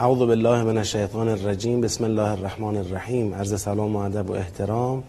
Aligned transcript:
اعوذ 0.00 0.18
بالله 0.18 0.62
من 0.62 0.78
الشیطان 0.78 1.28
الرجیم. 1.28 1.80
بسم 1.80 2.04
الله 2.04 2.30
الرحمن 2.30 2.76
الرحیم. 2.76 3.34
عرض 3.34 3.60
سلام 3.60 3.96
و 3.96 3.98
ادب 3.98 4.30
و 4.30 4.32
احترام. 4.32 5.02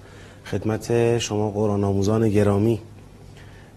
خدمت 0.45 1.17
شما 1.17 1.49
قرآن 1.49 1.83
آموزان 1.83 2.29
گرامی. 2.29 2.79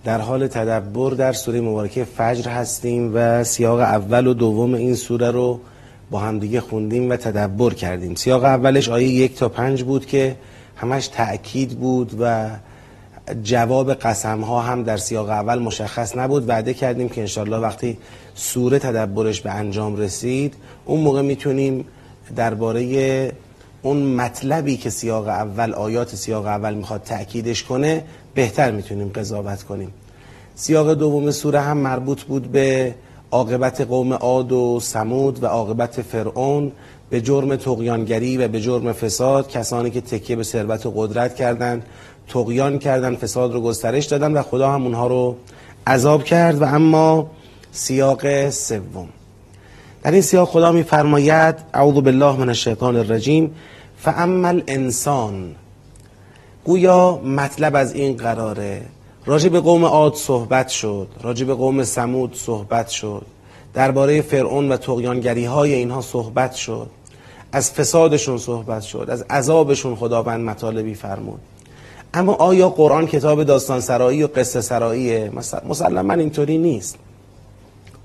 در 0.04 0.21
حال 0.21 0.46
تدبر 0.46 1.11
در 1.11 1.32
سوره 1.32 1.61
مبارکه 1.61 2.04
فجر 2.04 2.50
هستیم 2.50 3.12
و 3.14 3.45
سیاق 3.45 3.80
اول 3.80 4.27
و 4.27 4.35
دوم 4.35 4.75
این 4.75 4.95
سوره 4.95 5.30
رو 5.30 5.61
با 6.11 6.18
همدیگه 6.18 6.61
خوندیم 6.61 7.11
و 7.11 7.17
تدبر 7.17 7.71
کردیم. 7.71 8.14
سیاق 8.14 8.44
اولش 8.44 8.89
آیه 8.89 9.08
یک 9.08 9.36
تا 9.36 9.49
پنج 9.49 9.82
بود 9.82 10.07
که 10.07 10.36
همش 10.76 11.08
تأکید 11.08 11.79
بود 11.79 12.12
و 12.21 12.50
جواب 13.43 13.95
قسم 13.95 14.41
ها 14.41 14.61
هم 14.61 14.83
در 14.83 14.96
سیاق 14.96 15.29
اول 15.29 15.59
مشخص 15.59 16.17
نبود. 16.17 16.49
وعده 16.49 16.75
کردیم 16.75 17.09
که 17.09 17.21
انشالله 17.21 17.57
وقتی 17.57 17.99
سوره 18.35 18.79
تدبرش 18.79 19.41
به 19.41 19.50
انجام 19.50 19.97
رسید 19.97 20.55
اون 20.85 21.00
موقع 21.00 21.23
می‌تونیم 21.23 21.85
درباره 22.37 23.33
اون 23.83 24.03
مطلبی 24.03 24.77
که 24.77 24.91
سیاق 24.91 25.29
اول 25.29 25.73
آیات 25.73 26.14
سیاق 26.14 26.47
اول 26.47 26.75
می‌خواد 26.75 27.03
تأکیدش 27.03 27.63
کنه 27.63 28.05
بهتر 28.35 28.71
می‌تونیم 28.71 29.09
قضاوت 29.09 29.63
کنیم. 29.63 29.91
سیاق 30.55 30.95
دوم 30.95 31.31
سوره 31.31 31.61
هم 31.61 31.77
مربوط 31.77 32.22
بود 32.22 32.53
به 32.53 32.95
عاقبت 33.31 33.81
قوم 33.81 34.12
عاد 34.12 34.53
و 34.53 34.81
سمود 34.81 35.42
و 35.42 35.47
عاقبت 35.47 36.03
فرعون 36.03 36.72
به 37.11 37.20
جرم 37.20 37.56
تقیانگری 37.56 38.36
و 38.36 38.48
به 38.48 38.61
جرم 38.61 38.92
فساد 38.92 39.48
کسانی 39.48 39.91
که 39.91 40.00
تکیه 40.00 40.36
به 40.36 40.42
ثروت 40.42 40.86
و 40.86 40.92
قدرت 40.97 41.34
کردند. 41.34 41.83
تقیان 42.28 42.78
کردن 42.78 43.14
فساد 43.14 43.53
رو 43.53 43.61
گسترش 43.61 44.05
دادن 44.05 44.33
و 44.33 44.42
خدا 44.42 44.73
هم 44.73 44.83
اونها 44.83 45.06
رو 45.06 45.36
عذاب 45.86 46.25
کرد. 46.25 46.62
و 46.62 46.64
اما 46.64 47.31
سیاق 47.72 48.50
سوم. 48.50 49.08
در 50.03 50.11
این 50.11 50.20
سیاق 50.20 50.48
خدا 50.48 50.72
میفرماید 50.72 51.55
اعوذ 51.75 51.94
بالله 51.94 52.36
من 52.36 52.48
الشیطان 52.48 52.97
الرجیم. 52.97 53.55
فاما 53.98 54.48
الانسان. 54.48 55.55
گویا 56.64 57.16
مطلب 57.16 57.77
از 57.77 57.94
این 57.94 58.16
قراره. 58.16 58.83
راجع 59.27 59.48
به 59.48 59.61
قوم 59.61 59.84
عاد 59.84 60.14
صحبت 60.14 60.69
شد. 60.69 61.09
راجع 61.22 61.47
به 61.47 61.55
قوم 61.55 61.84
سمود 61.84 62.34
صحبت 62.36 62.88
شد. 62.88 63.27
درباره 63.75 64.22
فرعون 64.22 64.72
و 64.72 64.77
تقیانگری 64.77 65.44
های 65.44 65.75
اینها 65.75 66.00
صحبت 66.00 66.55
شد. 66.55 66.91
از 67.53 67.70
فسادشون 67.70 68.38
صحبت 68.38 68.83
شد. 68.83 69.06
از 69.11 69.22
عذابشون 69.31 69.97
خداوند 69.97 70.44
مطالبی 70.44 70.94
فرمود. 70.94 71.41
اما 72.14 72.34
آیا 72.34 72.68
قرآن 72.68 73.06
کتاب 73.06 73.44
داستان 73.44 73.80
سرایی 73.80 74.22
و 74.22 74.26
قصه 74.26 74.60
سراییه 74.60 75.30
مسلما 75.68 76.14
اینطوری 76.14 76.58
نیست. 76.58 76.98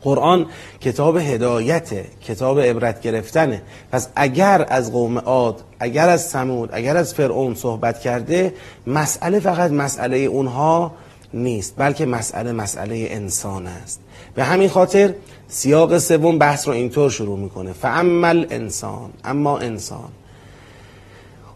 قرآن 0.02 0.45
کتاب 0.81 1.17
هدایته 1.17 2.05
کتاب 2.27 2.59
عبرت 2.59 3.02
گرفتنه. 3.02 3.61
پس 3.91 4.07
اگر 4.15 4.65
از 4.69 4.91
قوم 4.91 5.17
عاد 5.17 5.61
اگر 5.80 6.09
از 6.09 6.27
سمود 6.27 6.69
اگر 6.73 6.97
از 6.97 7.13
فرعون 7.13 7.55
صحبت 7.55 7.99
کرده 7.99 8.53
مسئله 8.87 9.39
فقط 9.39 9.71
مسئله 9.71 10.17
اونها 10.17 10.91
نیست 11.33 11.73
بلکه 11.77 12.05
مسئله 12.05 12.52
مسئله 12.52 13.07
انسان 13.09 13.67
است. 13.67 13.99
به 14.35 14.43
همین 14.43 14.69
خاطر 14.69 15.13
سیاق 15.47 15.97
سوم 15.97 16.37
بحث 16.37 16.67
رو 16.67 16.73
اینطور 16.73 17.09
شروع 17.09 17.39
می‌کنه. 17.39 17.73
فعمل 17.73 18.45
انسان 18.49 19.09
اما 19.25 19.57
انسان. 19.59 20.09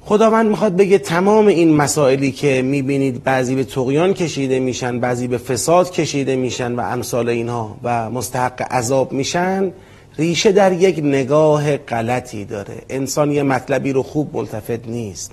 خداوند 0.06 0.50
می‌خواد 0.50 0.76
بگه 0.76 0.98
تمام 0.98 1.48
این 1.48 1.76
مسائلی 1.76 2.32
که 2.32 2.62
می‌بینید 2.62 3.24
بعضی 3.24 3.56
به 3.56 3.64
تقیان 3.64 4.14
کشیده 4.14 4.60
میشن 4.60 5.00
بعضی 5.00 5.28
به 5.28 5.38
فساد 5.38 5.92
کشیده 5.92 6.36
میشن 6.36 6.76
و 6.76 6.80
امثال 6.82 7.30
اینها 7.30 7.78
و 7.84 8.10
مستحق 8.10 8.62
عذاب 8.72 9.12
میشن 9.12 9.72
ریشه 10.18 10.52
در 10.52 10.72
یک 10.72 11.00
نگاه 11.04 11.78
غلطی 11.78 12.46
داره. 12.46 12.76
انسان 12.90 13.32
یه 13.32 13.44
مطلبی 13.44 13.94
رو 13.94 14.04
خوب 14.04 14.38
ملتفت 14.38 14.88
نیست. 14.88 15.32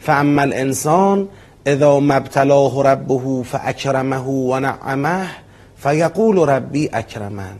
فعمل 0.00 0.52
انسان 0.52 1.28
اذا 1.66 2.00
مبتلاه 2.00 2.84
ربه 2.84 3.42
فاکرمه 3.42 4.20
و 4.20 4.60
نعمه 4.60 5.26
فیقول 5.76 6.38
ربی 6.38 6.90
اکرمن. 6.92 7.56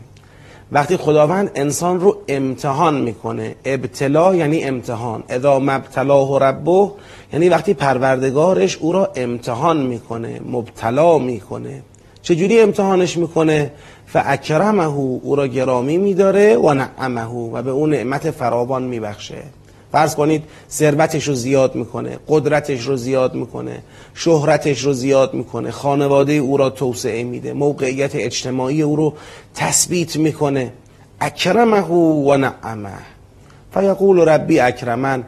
وقتی 0.71 0.97
خداوند 0.97 1.51
انسان 1.55 1.99
رو 1.99 2.17
امتحان 2.27 3.01
می‌کنه 3.01 3.55
ابتلا 3.65 4.35
یعنی 4.35 4.63
امتحان 4.63 5.23
اذا 5.29 5.59
مبتلاه 5.59 6.39
ربه 6.39 6.91
یعنی 7.33 7.49
وقتی 7.49 7.73
پروردگارش 7.73 8.77
او 8.77 8.91
را 8.91 9.11
امتحان 9.15 9.77
می‌کنه 9.77 10.41
مبتلا 10.51 11.17
می‌کنه. 11.17 11.81
چجوری 12.21 12.59
امتحانش 12.59 13.17
می‌کنه؟ 13.17 13.71
فاکرمه 14.05 14.97
او 14.97 15.35
را 15.35 15.47
گرامی 15.47 15.97
میداره 15.97 16.57
و 16.57 16.73
نعمه 16.73 17.25
و 17.25 17.61
به 17.61 17.71
اون 17.71 17.89
نعمت 17.89 18.31
فراوان 18.31 18.83
میبخشه. 18.83 19.43
فرض 19.95 20.15
کنید 20.15 20.43
ثروتش 20.71 21.27
رو 21.27 21.33
زیاد 21.33 21.75
می‌کنه 21.75 22.19
قدرتش 22.27 22.81
رو 22.81 22.95
زیاد 22.97 23.35
می‌کنه 23.35 23.81
شهرتش 24.13 24.81
رو 24.81 24.93
زیاد 24.93 25.33
می‌کنه 25.33 25.71
خانواده 25.71 26.33
او 26.33 26.57
را 26.57 26.69
توسعه 26.69 27.23
میده 27.23 27.53
موقعیت 27.53 28.15
اجتماعی 28.15 28.81
او 28.81 28.95
رو 28.95 29.13
تثبیت 29.55 30.15
می‌کنه. 30.15 30.71
اکرمه 31.21 31.81
و 31.81 32.37
نعمه. 32.37 32.89
فیقول 33.73 34.19
ربی 34.19 34.59
اکرمن. 34.59 35.23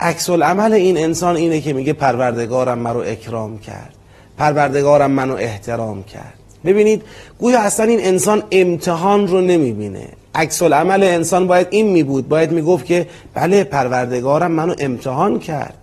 عکس 0.00 0.30
العمل 0.30 0.72
این 0.72 0.98
انسان 0.98 1.36
اینه 1.36 1.60
که 1.60 1.72
میگه 1.72 1.92
پروردگارم 1.92 2.78
مرا 2.78 3.02
اکرام 3.02 3.58
کرد. 3.58 3.94
پروردگارم 4.38 5.10
منو 5.10 5.34
احترام 5.34 6.02
کرد. 6.02 6.34
ببینید 6.64 7.02
گویا 7.38 7.60
اصلا 7.60 7.86
این 7.86 8.00
انسان 8.02 8.42
امتحان 8.50 9.28
رو 9.28 9.40
نمی‌بینه. 9.40 10.08
عکس 10.36 10.62
عمل 10.62 11.02
انسان 11.02 11.46
باید 11.46 11.66
این 11.70 11.86
می 11.86 12.02
بود 12.02 12.28
باید 12.28 12.52
می 12.52 12.62
گفت 12.62 12.86
که 12.86 13.06
بله 13.34 13.64
پروردگارم 13.64 14.52
منو 14.52 14.74
امتحان 14.78 15.38
کرد. 15.38 15.74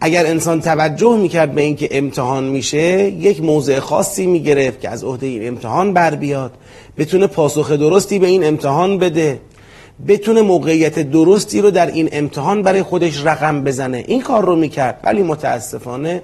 اگر 0.00 0.26
انسان 0.26 0.60
توجه 0.60 1.16
می‌کرد 1.16 1.52
به 1.52 1.62
اینکه 1.62 1.88
امتحان 1.90 2.44
میشه 2.44 3.10
یک 3.10 3.42
موضع 3.42 3.78
خاصی 3.78 4.26
می‌گرفت 4.26 4.80
که 4.80 4.88
از 4.88 5.04
عهده 5.04 5.26
این 5.26 5.48
امتحان 5.48 5.92
بر 5.92 6.14
بیاد. 6.14 6.52
بتونه 6.98 7.26
پاسخ 7.26 7.72
درستی 7.72 8.18
به 8.18 8.26
این 8.26 8.44
امتحان 8.44 8.98
بده. 8.98 9.40
بتونه 10.08 10.42
موقعیت 10.42 10.98
درستی 10.98 11.60
رو 11.60 11.70
در 11.70 11.86
این 11.86 12.08
امتحان 12.12 12.62
برای 12.62 12.82
خودش 12.82 13.26
رقم 13.26 13.64
بزنه. 13.64 14.04
این 14.06 14.22
کار 14.22 14.44
رو 14.44 14.56
می‌کرد. 14.56 15.00
ولی 15.04 15.22
متاسفانه 15.22 16.22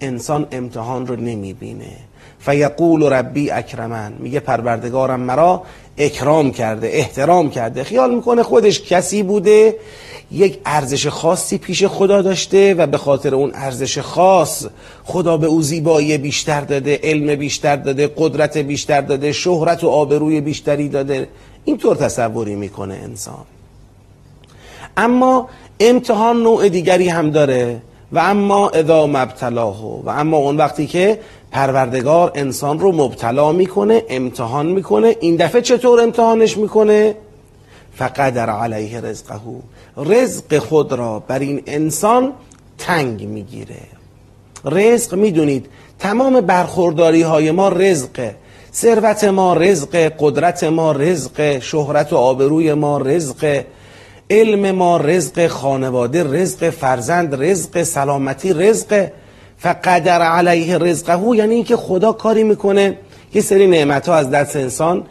انسان 0.00 0.46
امتحان 0.52 1.06
رو 1.06 1.16
نمی‌بینه. 1.16 2.05
فیقول 2.46 3.02
ربی 3.02 3.50
اکرمن. 3.50 4.12
میگه 4.18 4.40
پروردگارم 4.40 5.20
مرا 5.20 5.62
اکرام 5.98 6.50
کرده 6.50 6.86
احترام 6.92 7.50
کرده. 7.50 7.84
خیال 7.84 8.14
می‌کنه 8.14 8.42
خودش 8.42 8.82
کسی 8.82 9.22
بوده 9.22 9.76
یک 10.32 10.58
ارزش 10.66 11.06
خاصی 11.06 11.58
پیش 11.58 11.84
خدا 11.84 12.22
داشته 12.22 12.74
و 12.74 12.86
به 12.86 12.98
خاطر 12.98 13.34
اون 13.34 13.50
ارزش 13.54 13.98
خاص 13.98 14.66
خدا 15.04 15.36
به 15.36 15.46
او 15.46 15.62
زیبایی 15.62 16.18
بیشتر 16.18 16.60
داده 16.60 17.00
علم 17.02 17.34
بیشتر 17.34 17.76
داده 17.76 18.10
قدرت 18.16 18.58
بیشتر 18.58 19.00
داده 19.00 19.32
شهرت 19.32 19.84
و 19.84 19.88
آبروی 19.88 20.40
بیشتری 20.40 20.88
داده. 20.88 21.28
اینطور 21.64 21.96
تصوری 21.96 22.54
می‌کنه 22.54 22.94
انسان. 22.94 23.44
اما 24.96 25.48
امتحان 25.80 26.42
نوع 26.42 26.68
دیگری 26.68 27.08
هم 27.08 27.30
داره 27.30 27.82
و 28.12 28.18
اما 28.18 28.70
اذا 28.70 29.06
مبتلاه 29.06 30.04
و 30.04 30.08
اما 30.08 30.36
اون 30.36 30.56
وقتی 30.56 30.86
که 30.86 31.18
پروردگار 31.50 32.32
انسان 32.34 32.78
رو 32.78 32.92
مبتلا 32.92 33.52
می‌کنه 33.52 34.02
امتحان 34.08 34.66
می‌کنه. 34.66 35.16
این 35.20 35.36
دفعه 35.36 35.62
چطور 35.62 36.00
امتحانش 36.00 36.56
می‌کنه؟ 36.56 37.14
فقدر 37.94 38.50
علیه 38.50 39.00
رزقه. 39.00 39.40
رزق 39.96 40.58
خود 40.58 40.92
را 40.92 41.22
بر 41.28 41.38
این 41.38 41.62
انسان 41.66 42.32
تنگ 42.78 43.22
می‌گیره. 43.28 43.82
رزق 44.64 45.14
می‌دونید 45.14 45.66
تمام 45.98 46.40
برخورداری 46.40 47.22
های 47.22 47.50
ما 47.50 47.68
رزقه 47.68 48.34
ثروت 48.74 49.24
ما 49.24 49.54
رزق 49.54 50.12
قدرت 50.18 50.64
ما 50.64 50.92
رزق 50.92 51.58
شهرت 51.58 52.12
و 52.12 52.16
آبروی 52.16 52.74
ما 52.74 52.98
رزق. 52.98 53.64
علم 54.30 54.70
ما 54.70 54.96
رزق 54.96 55.46
خانواده 55.46 56.24
رزق 56.24 56.70
فرزند 56.70 57.42
رزق 57.42 57.82
سلامتی 57.82 58.52
رزق. 58.52 59.06
فقدر 59.58 60.22
علیه 60.22 60.78
رزقه 60.78 61.36
یعنی 61.36 61.54
اینکه 61.54 61.76
خدا 61.76 62.12
کاری 62.12 62.44
می‌کنه. 62.44 62.98
یه 63.34 63.42
سری 63.42 63.66
نعمت 63.66 64.08
ها 64.08 64.14
از 64.14 64.30
دست 64.30 64.56
انسان 64.56 65.04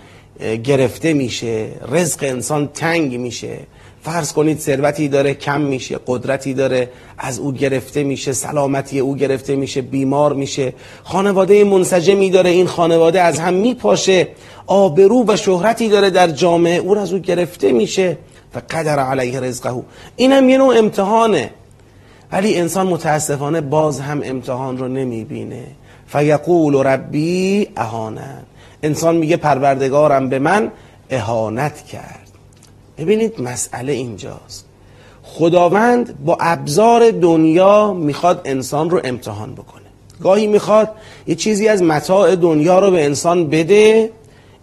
گرفته 0.64 1.14
میشه 1.14 1.68
رزق 1.92 2.24
انسان 2.24 2.70
تنگ 2.74 3.20
میشه. 3.20 3.58
فرض 4.04 4.34
کنید 4.34 4.60
ثروتی 4.60 5.08
داره 5.08 5.34
کم 5.34 5.62
میشه 5.62 6.00
قدرتی 6.08 6.54
داره 6.54 6.90
از 7.18 7.40
او 7.40 7.52
گرفته 7.54 8.04
میشه 8.04 8.34
سلامتی 8.34 9.00
او 9.00 9.16
گرفته 9.16 9.56
میشه 9.56 9.82
بیمار 9.82 10.34
میشه. 10.34 10.74
خانواده 11.04 11.64
منسجمی 11.64 12.30
داره 12.30 12.50
این 12.50 12.68
خانواده 12.68 13.22
از 13.22 13.40
هم 13.40 13.54
میپاشه. 13.54 14.28
آبرو 14.68 15.26
و 15.28 15.36
شهرتی 15.36 15.90
داره 15.90 16.10
در 16.10 16.28
جامعه 16.28 16.78
او 16.78 16.98
از 16.98 17.14
او 17.14 17.20
گرفته 17.20 17.72
میشه. 17.72 18.18
و 18.56 18.62
قدر 18.70 19.00
علیه 19.00 19.40
رزقه. 19.40 19.84
این 20.16 20.32
هم 20.32 20.50
یه 20.50 20.58
نوع 20.58 20.78
امتحانه. 20.78 21.50
ولی 22.36 22.58
انسان 22.58 22.88
متاسفانه 22.88 23.62
باز 23.62 24.00
هم 24.00 24.22
امتحان 24.24 24.78
رو 24.78 24.88
نمی‌بینه. 24.88 25.64
فیقول 26.08 26.76
ربی 26.76 27.68
اهانن. 27.76 28.44
انسان 28.84 29.18
میگه 29.18 29.38
پروردگارم 29.38 30.30
به 30.30 30.40
من 30.40 30.72
اهانت 31.10 31.82
کرد. 31.82 32.28
ببینید 32.98 33.42
مسئله 33.42 33.94
اینجاست. 33.94 34.66
خداوند 35.24 36.26
با 36.26 36.38
ابزار 36.40 37.12
دنیا 37.12 37.94
می‌خواد 37.94 38.42
انسان 38.46 38.90
رو 38.90 39.02
امتحان 39.04 39.54
بکنه. 39.54 39.82
گاهی 40.22 40.48
می‌خواد 40.48 40.90
یه 41.28 41.36
چیزی 41.36 41.68
از 41.68 41.84
متاع 41.84 42.36
دنیا 42.36 42.80
رو 42.80 42.92
به 42.92 43.06
انسان 43.06 43.48
بده 43.48 44.10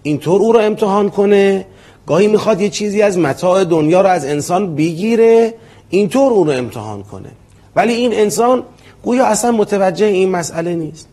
اینطور 0.02 0.40
او 0.40 0.52
رو 0.52 0.60
امتحان 0.60 1.10
کنه. 1.10 1.66
گاهی 2.06 2.26
می‌خواد 2.26 2.60
یه 2.60 2.68
چیزی 2.68 3.02
از 3.02 3.18
متاع 3.18 3.64
دنیا 3.64 4.00
رو 4.00 4.08
از 4.08 4.26
انسان 4.26 4.74
بگیره 4.74 5.54
اینطور 5.90 6.32
او 6.32 6.44
رو 6.44 6.50
امتحان 6.50 7.02
کنه. 7.02 7.28
ولی 7.76 7.92
این 7.92 8.12
انسان 8.12 8.62
گویا 9.02 9.26
اصلا 9.26 9.50
متوجه 9.50 10.06
این 10.06 10.28
مسئله 10.28 10.74
نیست. 10.74 11.08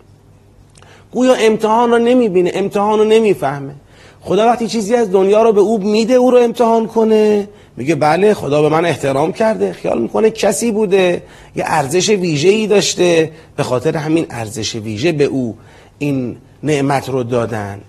گویا 1.11 1.33
امتحان 1.33 1.91
رو 1.91 1.97
نمی‌بینه 1.97 2.51
امتحان 2.53 2.99
رو 2.99 3.05
نمی‌فهمه. 3.05 3.73
خدا 4.21 4.45
وقتی 4.45 4.67
چیزی 4.67 4.95
از 4.95 5.11
دنیا 5.11 5.43
رو 5.43 5.53
به 5.53 5.61
او 5.61 5.77
میده 5.77 6.13
او 6.13 6.31
رو 6.31 6.37
امتحان 6.37 6.87
کنه. 6.87 7.47
میگه 7.77 7.95
بله 7.95 8.33
خدا 8.33 8.61
به 8.61 8.69
من 8.69 8.85
احترام 8.85 9.33
کرده. 9.33 9.73
خیال 9.73 10.01
می‌کنه 10.01 10.29
کسی 10.29 10.71
بوده 10.71 11.23
یه 11.55 11.63
ارزش 11.67 12.09
ویژه 12.09 12.49
ای 12.49 12.67
داشته. 12.67 13.31
به 13.55 13.63
خاطر 13.63 13.97
همین 13.97 14.25
ارزش 14.29 14.75
ویژه 14.75 15.11
به 15.11 15.23
او 15.23 15.57
این 15.99 16.37
نعمت 16.63 17.09
رو 17.09 17.23
دادن. 17.23 17.81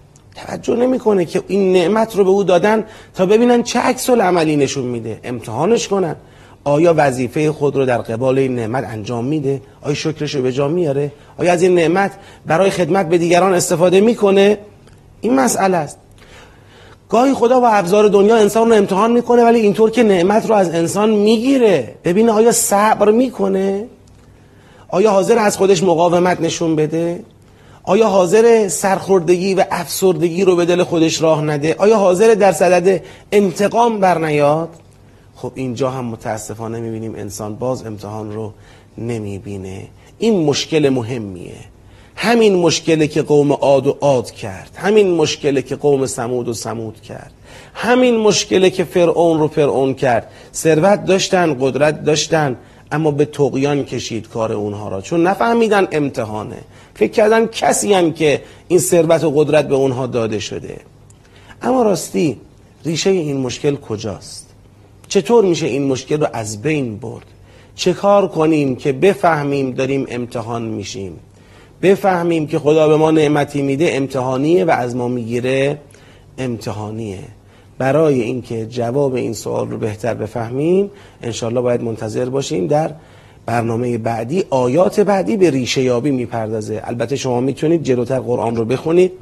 توجه 0.46 0.76
نمی‌کنه 0.76 1.24
که 1.24 1.42
این 1.48 1.72
نعمت 1.72 2.16
رو 2.16 2.24
به 2.24 2.30
او 2.30 2.44
دادن 2.44 2.84
تا 3.14 3.26
ببینن 3.26 3.62
چه 3.62 3.78
عکس 3.78 4.10
عملی 4.10 4.56
نشون 4.56 4.84
میده. 4.84 5.20
امتحانش 5.24 5.88
کنن. 5.88 6.16
آیا 6.64 6.94
وظیفه 6.96 7.52
خود 7.52 7.76
رو 7.76 7.86
در 7.86 7.98
قبال 7.98 8.38
این 8.38 8.54
نعمت 8.54 8.84
انجام 8.84 9.24
میده؟ 9.24 9.62
آیا 9.82 9.94
شکرش 9.94 10.34
رو 10.34 10.42
به 10.42 10.52
جا 10.52 10.68
میاره؟ 10.68 11.12
آیا 11.38 11.52
از 11.52 11.62
این 11.62 11.74
نعمت 11.74 12.12
برای 12.46 12.70
خدمت 12.70 13.08
به 13.08 13.18
دیگران 13.18 13.54
استفاده 13.54 14.00
می‌کنه؟ 14.00 14.58
این 15.20 15.34
مسئله 15.34 15.76
است. 15.76 15.98
گاهی 17.08 17.34
خدا 17.34 17.60
با 17.60 17.68
ابزار 17.68 18.08
دنیا 18.08 18.36
انسان 18.36 18.68
رو 18.68 18.74
امتحان 18.74 19.12
می‌کنه 19.12 19.44
ولی 19.44 19.60
اینطور 19.60 19.90
که 19.90 20.02
نعمت 20.02 20.46
رو 20.46 20.54
از 20.54 20.70
انسان 20.74 21.10
می‌گیره 21.10 21.94
ببینه 22.04 22.32
آیا 22.32 22.52
صبر 22.52 23.10
می‌کنه؟ 23.10 23.86
آیا 24.88 25.10
حاضر 25.10 25.38
از 25.38 25.56
خودش 25.56 25.82
مقاومت 25.82 26.40
نشون 26.40 26.76
بده؟ 26.76 27.24
آیا 27.82 28.06
حاضر 28.06 28.68
سرخوردگی 28.68 29.54
و 29.54 29.64
افسردگی 29.70 30.44
رو 30.44 30.56
به 30.56 30.64
دل 30.64 30.82
خودش 30.82 31.22
راه 31.22 31.44
نده؟ 31.44 31.74
آیا 31.78 31.96
حاضر 31.96 32.34
در 32.34 32.52
صدد 32.52 33.02
انتقام 33.32 34.00
برنیاد؟ 34.00 34.68
خب 35.42 35.52
اینجا 35.54 35.90
هم 35.90 36.04
متاسفانه 36.04 36.80
می‌بینیم 36.80 37.14
انسان 37.14 37.54
باز 37.54 37.86
امتحان 37.86 38.32
رو 38.32 38.52
نمی‌بینه. 38.98 39.88
این 40.18 40.44
مشکل 40.44 40.88
مهمیه. 40.88 41.54
همین 42.16 42.54
مشکلی 42.54 43.08
که 43.08 43.22
قوم 43.22 43.52
عاد 43.52 43.86
و 43.86 43.96
عاد 44.00 44.30
کرد 44.30 44.70
همین 44.76 45.10
مشکلی 45.14 45.62
که 45.62 45.76
قوم 45.76 46.06
سمود 46.06 46.48
و 46.48 46.54
سمود 46.54 47.00
کرد 47.00 47.32
همین 47.74 48.16
مشکلی 48.16 48.70
که 48.70 48.84
فرعون 48.84 49.38
رو 49.38 49.48
فرعون 49.48 49.94
کرد. 49.94 50.30
ثروت 50.54 51.04
داشتن 51.04 51.56
قدرت 51.60 52.04
داشتن 52.04 52.56
اما 52.92 53.10
به 53.10 53.24
تقیان 53.24 53.84
کشید 53.84 54.28
کار 54.28 54.52
اونها 54.52 54.88
را. 54.88 55.00
چون 55.00 55.26
نفهمیدن 55.26 55.88
امتحانه. 55.92 56.58
فکر 56.94 57.12
کردن 57.12 57.46
کسی 57.46 57.92
هم 57.92 58.12
که 58.12 58.42
این 58.68 58.78
ثروت 58.78 59.24
و 59.24 59.30
قدرت 59.30 59.68
به 59.68 59.74
اونها 59.74 60.06
داده 60.06 60.38
شده. 60.38 60.76
اما 61.62 61.82
راستی 61.82 62.40
ریشه 62.84 63.10
این 63.10 63.36
مشکل 63.36 63.76
کجاست؟ 63.76 64.49
چطور 65.10 65.44
میشه 65.44 65.66
این 65.66 65.86
مشکل 65.86 66.20
رو 66.20 66.26
از 66.32 66.62
بین 66.62 66.96
برد؟ 66.96 67.24
چه 67.74 67.92
کار 67.92 68.28
کنیم 68.28 68.76
که 68.76 68.92
بفهمیم 68.92 69.70
داریم 69.70 70.06
امتحان 70.08 70.62
میشیم؟ 70.62 71.12
بفهمیم 71.82 72.46
که 72.46 72.58
خدا 72.58 72.88
به 72.88 72.96
ما 72.96 73.10
نعمتی 73.10 73.62
میده 73.62 73.90
امتحانیه 73.92 74.64
و 74.64 74.70
از 74.70 74.96
ما 74.96 75.08
می‌گیره 75.08 75.78
امتحانیه. 76.38 77.18
برای 77.78 78.20
اینکه 78.20 78.66
جواب 78.66 79.14
این 79.14 79.32
سوال 79.32 79.68
رو 79.68 79.78
بهتر 79.78 80.14
بفهمیم 80.14 80.90
انشالله 81.22 81.60
باید 81.60 81.82
منتظر 81.82 82.28
باشیم. 82.28 82.66
در 82.66 82.90
برنامه 83.46 83.98
بعدی 83.98 84.44
آیات 84.50 85.00
بعدی 85.00 85.36
به 85.36 85.50
ریشه 85.50 85.82
یابی 85.82 86.10
می‌پردازه. 86.10 86.82
البته 86.84 87.16
شما 87.16 87.40
می‌تونید 87.40 87.82
جلوتر 87.82 88.20
قرآن 88.20 88.56
رو 88.56 88.64
بخونید 88.64 89.12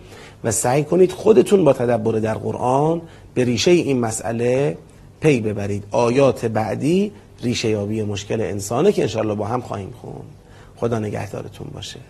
و 0.45 0.51
سعی 0.51 0.85
کنید 0.85 1.13
خودتون 1.13 1.65
با 1.65 1.73
تدبر 1.73 2.13
در 2.13 2.35
قرآن 2.35 3.01
به 3.35 3.45
ریشه 3.45 3.71
این 3.71 4.01
مسئله 4.01 4.77
پی 5.21 5.41
ببرید. 5.41 5.85
آیات 5.91 6.45
بعدی 6.45 7.13
ریشه 7.43 7.69
یابی 7.69 8.03
مشکل 8.03 8.41
انسانه 8.41 8.93
که 8.93 9.03
انشالله 9.03 9.35
با 9.35 9.47
هم 9.47 9.61
خواهیم 9.61 9.95
خون 10.01 10.23
خدا 10.77 10.99
نگهدارتون 10.99 11.67
باشه. 11.75 12.01